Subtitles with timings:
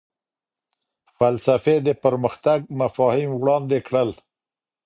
[1.17, 4.09] فلسفې د پرمختګ مفاهیم وړاندې کړل.